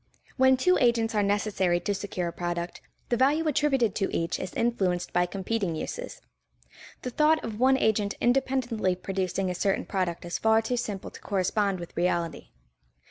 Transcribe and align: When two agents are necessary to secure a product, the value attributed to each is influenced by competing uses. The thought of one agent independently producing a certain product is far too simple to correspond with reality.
When 0.35 0.57
two 0.57 0.79
agents 0.81 1.13
are 1.13 1.21
necessary 1.21 1.79
to 1.81 1.93
secure 1.93 2.29
a 2.29 2.33
product, 2.33 2.81
the 3.09 3.17
value 3.17 3.47
attributed 3.47 3.93
to 3.97 4.09
each 4.11 4.39
is 4.39 4.51
influenced 4.55 5.13
by 5.13 5.27
competing 5.27 5.75
uses. 5.75 6.21
The 7.03 7.11
thought 7.11 7.43
of 7.43 7.59
one 7.59 7.77
agent 7.77 8.15
independently 8.19 8.95
producing 8.95 9.51
a 9.51 9.53
certain 9.53 9.85
product 9.85 10.25
is 10.25 10.39
far 10.39 10.63
too 10.63 10.77
simple 10.77 11.11
to 11.11 11.21
correspond 11.21 11.79
with 11.79 11.95
reality. 11.95 12.49